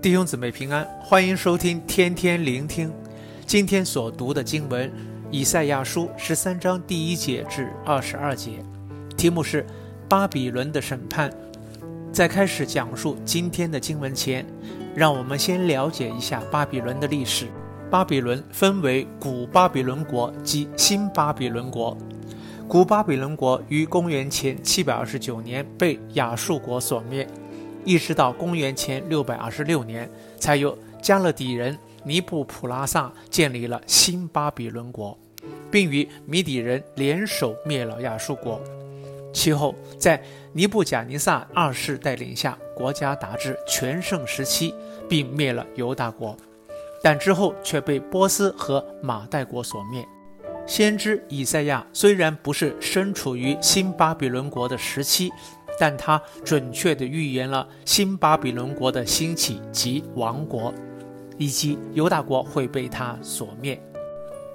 [0.00, 2.88] 弟兄姊妹平安，欢迎收听天天聆听。
[3.44, 4.88] 今天所读的经文，
[5.28, 8.62] 以赛亚书十三章第一节至二十二节，
[9.16, 9.66] 题目是
[10.08, 11.28] 巴比伦的审判。
[12.12, 14.46] 在开始讲述今天的经文前，
[14.94, 17.48] 让我们先了解一下巴比伦的历史。
[17.90, 21.98] 巴比伦分为古巴比伦国及新巴比伦国。
[22.68, 27.26] 古巴比伦国于公元前七百二十九年被亚述国所灭。
[27.84, 35.16] 一直到公元前六百二十六年，才由加勒底人尼布普拉萨建立了新巴比伦国，
[35.70, 38.60] 并与米底人联手灭了亚述国。
[39.32, 40.20] 其后，在
[40.52, 44.74] 尼布贾尼撒二世带领下，国家达至全盛时期，
[45.08, 46.36] 并灭了犹大国，
[47.02, 50.06] 但之后却被波斯和马代国所灭。
[50.66, 55.30] 先知以赛亚虽然不是身处于新巴比伦国的时期。
[55.78, 60.72] 但他准确地预言了新巴比伦国的兴起及亡国，
[61.36, 63.80] 以及犹大国会被他所灭。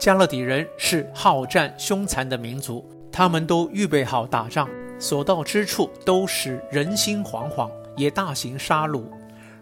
[0.00, 4.66] 迦勒底人是好战凶残的民族，他们都预备好打仗，
[4.98, 9.04] 所到之处都使人心惶惶，也大行杀戮。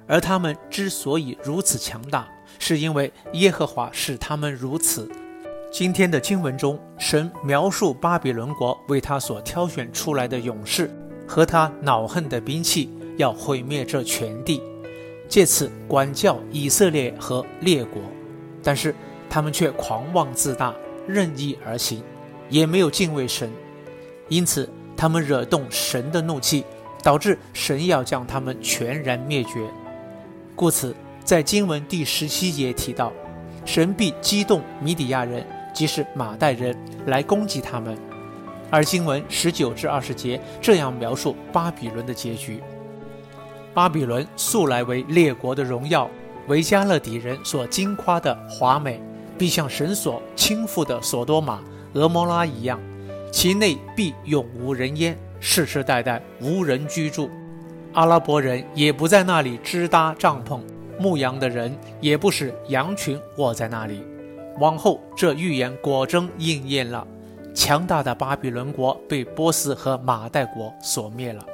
[0.06, 2.28] 而他们之所以如此强大，
[2.58, 5.10] 是因为耶和华使他们如此。
[5.70, 10.90] 今天的经文中，神描述巴比伦国为他所挑选出来的勇士。
[11.28, 14.62] 和他恼恨的兵器，要毁灭这全地，
[15.28, 18.00] 借此管教以色列和列国，
[18.62, 18.94] 但是
[19.28, 20.74] 他们却狂妄自大，
[21.06, 22.02] 任意而行，
[22.48, 23.50] 也没有敬畏神，
[24.28, 26.64] 因此他们惹动神的怒气，
[27.02, 29.60] 导致神要将他们全然灭绝。
[30.56, 33.12] 故此，在经文第十七节提到，
[33.66, 37.96] 神必激动米底亚人，即是马代人，来攻击他们。
[38.70, 42.62] 而经文十九至二十节这样描述巴比伦的结局：
[43.72, 46.08] 巴比伦素来为列国的荣耀，
[46.46, 49.00] 为迦勒底人所惊夸的华美，
[49.38, 51.60] 必像神所倾覆的所多玛、
[51.94, 52.78] 俄摩拉一样，
[53.32, 57.30] 其内必永无人烟，世世代代无人居住。
[57.94, 60.60] 阿拉伯人也不在那里支搭帐篷，
[60.98, 64.02] 牧羊的人也不使羊群卧在那里。
[64.60, 67.06] 往后这预言果真应验了。
[67.58, 71.44] 强大的巴比伦国被波斯和马代国所灭了。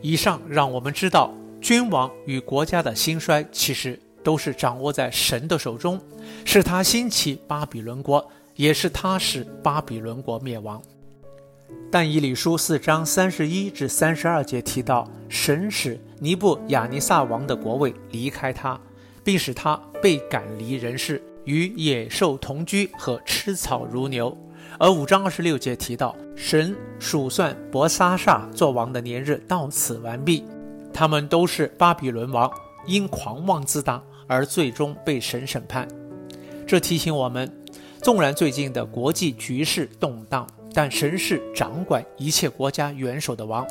[0.00, 6.00] 以上让我们知道，君王与国家的兴衰其实都是掌握在神的手中，
[6.46, 8.26] 是他兴起巴比伦国，
[8.56, 10.80] 也是他使巴比伦国灭亡。
[11.90, 18.80] 但以理书四章三十一至三十二节提到，神使尼布亚尼撒王的国位离开他，
[19.22, 24.34] 并使他被赶离人世，与野兽同居和吃草如牛。
[24.78, 30.44] 而五章二十六节提到，神数算伯沙撒作王的年日到此完毕，
[30.92, 32.50] 他们都是巴比伦王，
[32.86, 35.86] 因狂妄自大而最终被神审判。
[36.66, 37.48] 这提醒我们，
[38.02, 43.64] 纵然最近的国际局势动荡，但神是掌管一切国家元首的王，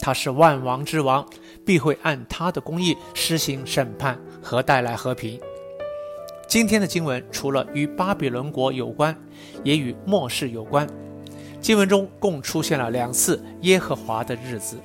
[0.00, 1.24] 他是万王之王，
[1.64, 5.38] 必会按他的公义施行审判和带来和平。
[6.48, 9.14] 今天的经文除了与巴比伦国有关，
[9.62, 10.88] 也与末世有关。
[11.60, 14.78] 经文中共出现了两次耶和华的日子，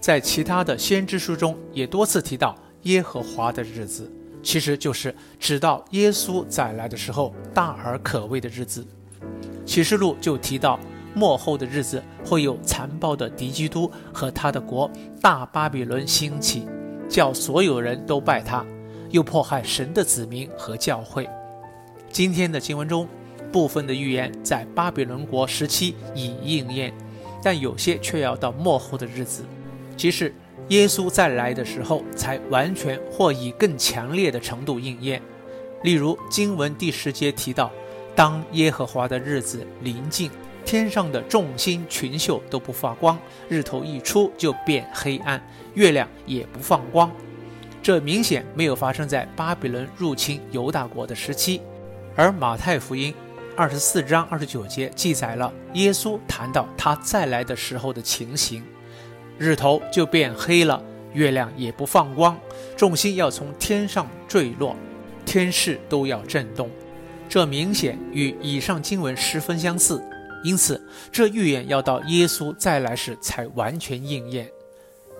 [0.00, 4.10] 在其他的先知书中也多次提到耶和华的日子，
[4.42, 8.82] 其实就是直到耶稣再来的时候大而可畏的日子。
[9.66, 10.80] 启示录就提到
[11.14, 14.90] 末后的日子会有残暴的敌基督和他的国
[15.20, 16.66] 大巴比伦兴起，
[17.06, 18.64] 叫所有人都拜他。
[19.12, 21.28] 又迫害神的子民和教会。
[22.10, 23.06] 今天的经文中，
[23.52, 26.92] 部分的预言在巴比伦国时期已应验，
[27.42, 29.44] 但有些却要到末后的日子，
[29.96, 30.34] 即是
[30.68, 35.22] 耶稣再来的时候，才完全或以更强烈的程度应验。
[35.82, 37.70] 例如经文第十节提到，
[38.14, 40.30] 当耶和华的日子临近，
[40.64, 43.18] 天上的众星群宿都不发光，
[43.48, 45.42] 日头一出就变黑暗，
[45.74, 47.10] 月亮也不放光。
[47.82, 51.60] 这明显没有发生在巴比伦入侵犹大国的时期，
[52.14, 53.12] 而马太福音
[53.56, 58.62] 二十四章二十九节记载了耶稣谈到他再来的时候的情形：
[59.36, 60.80] 日头就变黑了，
[61.12, 62.38] 月亮也不放光，
[62.76, 64.76] 众星要从天上坠落，
[65.26, 66.70] 天势都要震动。
[67.28, 70.00] 这明显与以上经文十分相似，
[70.44, 70.80] 因此
[71.10, 74.48] 这预言要到耶稣再来时才完全应验。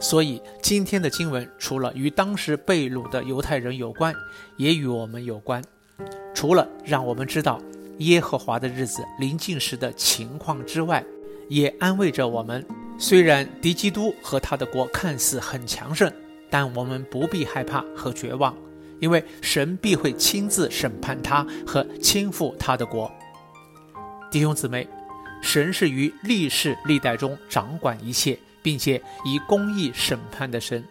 [0.02, 4.12] 所以，今天的经文除了与当时被掳的犹太人有关，
[4.56, 5.62] 也与我们有关。
[6.34, 7.62] 除了让我们知道
[7.98, 11.04] 耶和华的日子临近时的情况之外，
[11.48, 12.66] 也安慰着我们：
[12.98, 16.12] 虽然敌基督和他的国看似很强盛，
[16.50, 18.56] 但我们不必害怕和绝望，
[18.98, 23.08] 因为神必会亲自审判他和倾覆他的国。
[24.32, 24.88] 弟兄姊妹，
[25.40, 30.84] 神是于历世历代中掌管一切，并且以公义审判的神。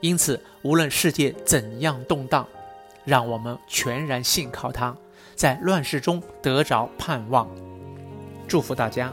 [0.00, 2.46] 因此，无论世界怎样动荡，
[3.04, 4.96] 让我们全然信靠他，
[5.34, 7.48] 在乱世中得着盼望。
[8.46, 9.12] 祝福大家。